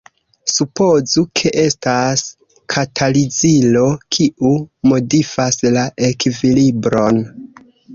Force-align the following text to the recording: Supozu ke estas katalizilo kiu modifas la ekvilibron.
Supozu 0.53 1.23
ke 1.39 1.51
estas 1.65 2.25
katalizilo 2.77 3.87
kiu 4.19 4.57
modifas 4.95 5.65
la 5.79 5.89
ekvilibron. 6.13 7.27